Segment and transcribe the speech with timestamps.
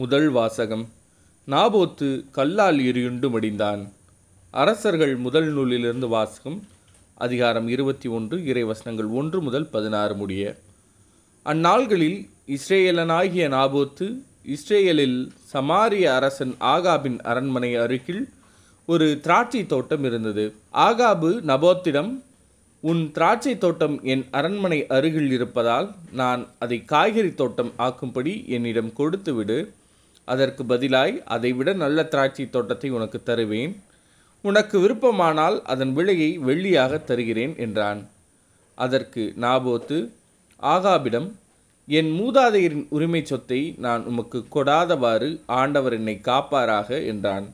[0.00, 0.82] முதல் வாசகம்.
[1.48, 3.82] நாபோத்து கல்லால் எரியுண்டு மடிந்தான்.
[4.54, 6.58] அரசர்கள் முதல் நூலிலிருந்து வாசகம்
[7.24, 10.42] அதிகாரம் இருபத்தி ஒன்று இறைவசனங்கள் ஒன்று முதல் பதினாறு முடிய.
[11.46, 12.18] அந்நாள்களில்
[12.56, 14.06] இஸ்ரேலனாகிய நாபோத்து
[14.56, 15.18] இஸ்ரேலில்
[15.54, 18.22] சமாரிய அரசன் ஆகாபின் அரண்மனை அருகில்
[18.86, 20.46] ஒரு திராட்சை தோட்டம் இருந்தது.
[20.88, 22.12] ஆகாபு நபோத்திடம்
[22.80, 25.88] உன் திராட்சை தோட்டம் என் அரண்மனை அருகில் இருப்பதால்
[26.20, 29.58] நான் அதை காய்கறி தோட்டம் ஆக்கும்படி என்னிடம் கொடுத்துவிடு.
[30.32, 33.72] அதற்கு பதிலாய் அதைவிட நல்ல திராட்சை தோட்டத்தை உனக்கு தருவேன்.
[34.44, 38.00] உனக்கு விருப்பமானால் அதன் விலையை வெள்ளியாக தருகிறேன் என்றான்.
[38.78, 39.98] அதற்கு நாபோத்து
[40.62, 41.28] ஆகாபிடம்
[41.88, 45.28] என் மூதாதையரின் உரிமை சொத்தை நான் உமக்கு கொடாதவாறு
[45.60, 47.46] ஆண்டவர் என்னை காப்பாராக என்றான்.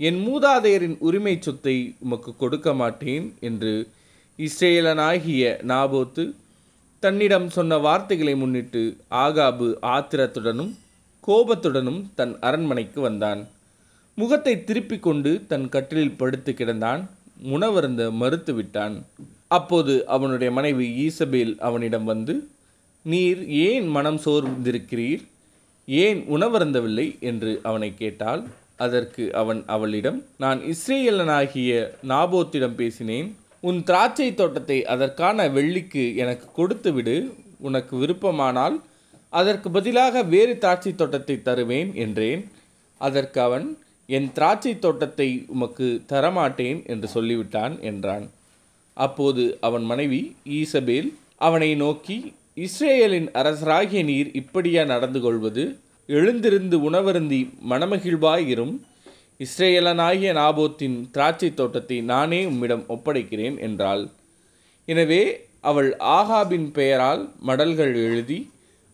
[0.00, 3.74] என் மூதாதையரின் உரிமை சொத்தை உமக்கு கொடுக்க மாட்டேன் என்று
[4.38, 6.24] இஸ்ரேலனாகிய நாபோத்து
[7.02, 8.82] தன்னிடம் சொன்ன வார்த்தைகளை முன்னிட்டு
[9.24, 10.72] ஆகாபு ஆத்திரத்துடனும்
[11.26, 13.40] கோபத்துடனும் தன் அரண்மனைக்கு வந்தான்.
[14.14, 17.02] முகத்தை திருப்பிக் கொண்டு தன் கட்டிலில் படுத்து கிடந்தான்.
[17.54, 18.96] உணவருந்த மறுத்து விட்டான்.
[19.48, 22.34] அப்போது அவனுடைய மனைவி ஈசபேல் அவனிடம் வந்து
[23.02, 25.22] நீர் ஏன் மனம் சோர்ந்திருக்கிறீர்?
[25.88, 27.20] ஏன் உணவருந்தவில்லை?
[27.20, 28.42] என்று அவனை கேட்டால்
[28.76, 31.72] அதற்கு அவன் அவளிடம் நான் இஸ்ரேலனாகிய
[32.08, 33.28] நாபோத்திடம் பேசினேன்.
[33.60, 37.16] உன் திராட்சை தோட்டத்தை அதற்கான வெள்ளிக்கு எனக்கு கொடுத்து விடு
[37.58, 38.76] உனக்கு விருப்பமானால்
[39.34, 42.42] அதற்கு பதிலாக வேறு திராட்சை தோட்டத்தை தருவேன் என்றேன்.
[43.00, 43.66] அதற்கு அவன்
[44.08, 48.26] என் திராட்சை தோட்டத்தை உமக்கு தரமாட்டேன் என்று சொல்லிவிட்டான் என்றான்.
[48.96, 50.20] அப்போது அவன் மனைவி
[50.58, 51.08] ஈசபேல்
[51.46, 52.16] அவனை நோக்கி
[52.64, 55.64] இஸ்ரேலின் அரசராகிய நீர் இப்படியா நடந்து கொள்வது
[56.08, 58.74] எழுந்திருந்து உணவருந்தி மனமகிழ்வாயிரும்
[59.40, 64.04] இஸ்ரேலனாகிய நாபோத்தின் திராட்சை தோட்டத்தை நானே உம்மிடம் ஒப்படைக்கிறேன் என்றாள்.
[64.88, 65.22] எனவே
[65.70, 68.38] அவள் ஆகாபின் பெயரால் மடல்கள் எழுதி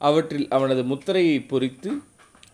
[0.07, 1.91] அவற்றில் அவனது முத்திரையை பொறித்து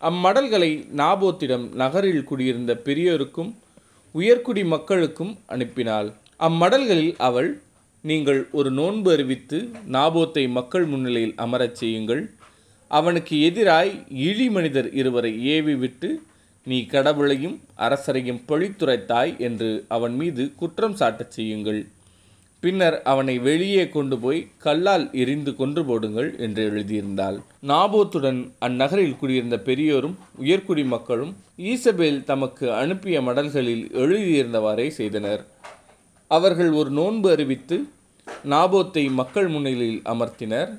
[0.09, 3.51] அம்மடல்களை நாபோத்திடம் நகரில் குடியிருந்த பெரியோருக்கும்
[4.15, 6.09] உயர்குடி மக்களுக்கும் அனுப்பினாள்.
[6.47, 7.49] அம்மடல்களில் அவள்
[8.09, 9.57] நீங்கள் ஒரு நோன்பு அறிவித்து
[9.95, 12.23] நாபோத்தை மக்கள் முன்னிலையில் அமரச் செய்யுங்கள்.
[12.91, 13.93] அவனுக்கு எதிராய்
[14.27, 16.09] இழி மனிதர் இருவரை ஏவி விட்டு
[16.71, 21.81] நீ கடவுளையும் அரசரையும் பழித்துரைத்தாய் என்று அவன் மீது குற்றம் சாட்டச் செய்யுங்கள்.
[22.63, 27.37] பின்னர் அவனை வெளியே கொண்டு போய் கல்லால் எரிந்து கொன்று போடுங்கள் என்று எழுதியிருந்தாள்.
[27.67, 31.33] நாபோத்துடன் அந்நகரில் குடியிருந்த பெரியோரும் உயர்குடி மக்களும்
[31.71, 35.43] ஈசபேல் தமக்கு அனுப்பிய மடல்களில் எழுதியிருந்தவாறே செய்தனர்.
[36.31, 37.77] அவர்கள் ஒரு நோன்பு அறிவித்து
[38.45, 40.71] நாபோத்தை மக்கள் முன்னிலையில் அமர்த்தினர்.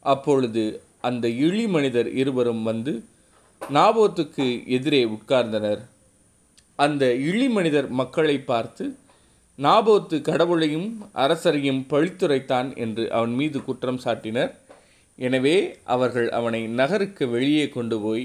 [0.00, 0.64] அப்பொழுது
[1.00, 2.92] அந்த இழி மனிதர் இருவரும் வந்து
[3.60, 5.80] நாபோத்துக்கு எதிரே உட்கார்ந்தனர்.
[6.78, 8.84] அந்த இழி மனிதர் மக்களை பார்த்து
[9.64, 10.88] நாபோத்து கடவுளையும்
[11.24, 14.52] அரசரையும் பழித்துரைத்தான் என்று அவன் மீது குற்றம் சாட்டினர்.
[15.18, 15.56] எனவே
[15.94, 18.24] அவர்கள் அவனை நகருக்கு வெளியே கொண்டு போய்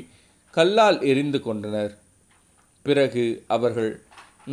[0.57, 1.93] கல்லால் எரிந்து கொண்டனர்
[2.85, 3.25] பிறகு
[3.55, 3.91] அவர்கள்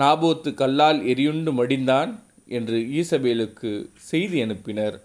[0.03, 2.13] நாபோத்து கல்லால் எரியுண்டு மடிந்தான்
[2.59, 3.71] என்று ஈசபேலுக்கு
[4.11, 4.97] செய்தி அனுப்பினர்.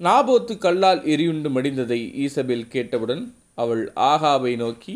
[0.00, 3.24] நாபோத்து கல்லால் எரியுண்டு மடிந்ததை ஈசபேல் கேட்டவுடன்
[3.62, 3.82] அவள்
[4.12, 4.94] ஆகாவை நோக்கி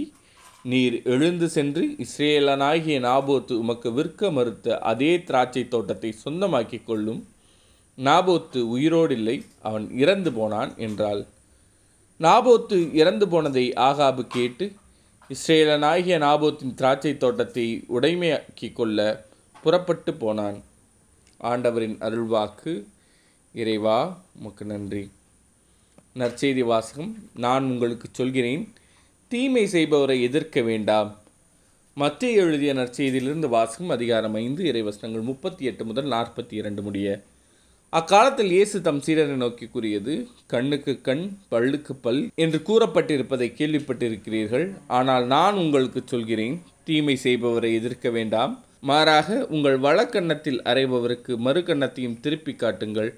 [0.71, 7.19] நீர் எழுந்து சென்று இஸ்ரேலனாகிய நாபோத்து உமக்கு விற்க மறுத்த அதே திராட்சை தோட்டத்தை சொந்தமாக்கிக் கொள்ளும்.
[7.99, 11.21] நாபோத்து உயிரோடில்லை அவன் இறந்து போனான் என்றாள்.
[12.21, 14.67] நாபோத்து இறந்து போனதை ஆகாபு கேட்டு
[15.31, 19.27] இஸ்ரேலனாகிய நாபோத்தின் திராட்சை தோட்டத்தை உடைமையாக்கி கொள்ள
[19.63, 20.59] புறப்பட்டு போனான்.
[21.41, 22.75] ஆண்டவரின் அருள்வாக்கு
[23.55, 23.99] இறைவா
[24.39, 25.05] உமக்கு நன்றி.
[26.19, 28.65] நற்செய்தி வாசகம் நான் உங்களுக்கு சொல்கிறேன்.
[29.33, 31.09] தீமை செய்பவரை எதிர்க்க வேண்டாம்.
[31.97, 37.07] மத்திய எழுதிய நற்செய்தியிலிருந்து வாசகம் அதிகாரம் ஐந்து இறைவசனங்கள் முப்பத்தி எட்டு முதல் நாற்பத்தி இரண்டு முடிய.
[37.93, 40.15] அக்காலத்தில் இயேசு தம் சீடரை நோக்கி கூறியது
[40.53, 44.67] கண்ணுக்கு கண் பல்லுக்கு பல் என்று கூறப்பட்டிருப்பதை கேள்விப்பட்டிருக்கிறீர்கள்.
[44.99, 46.57] ஆனால் நான் உங்களுக்கு சொல்கிறேன்
[46.91, 48.55] தீமை செய்பவரை எதிர்க்க வேண்டாம்.
[48.91, 53.11] மாறாக உங்கள் வழக்கண்ணத்தில் அறைபவருக்கு மறு கன்னத்தையும் திருப்பி காட்டுங்கள்.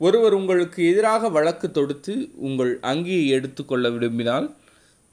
[0.00, 2.16] ஒருவர் உங்களுக்கு எதிராக வழக்கு தொடுத்து
[2.48, 4.48] உங்கள் அங்கியை எடுத்துக்கொள்ள விரும்பினால்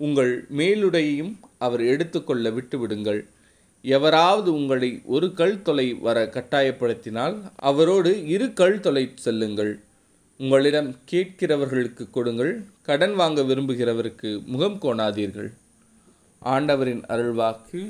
[0.06, 1.34] உங்கள் மேலுடையையும்
[1.66, 3.21] அவர் எடுத்துக்கொள்ள விட்டுவிடுங்கள்.
[3.83, 7.36] எவராவது உங்களை ஒரு கல் தொலை வர கட்டாயப்படுத்தினால்
[7.69, 9.74] அவரோடு இரு கல் தொலை செல்லுங்கள்.
[10.39, 12.53] உங்களிடம் கேட்கிறவர்களுக்கு கொடுங்கள்
[12.89, 15.50] கடன் வாங்க விரும்புகிறவருக்கு முகம் கோணாதீர்கள்.
[16.42, 17.81] ஆண்டவரின் அருள்வாக்கு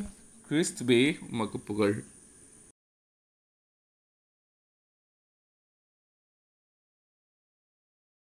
[0.48, 1.98] கிறிஸ்துவே உமக்கு புகழ்.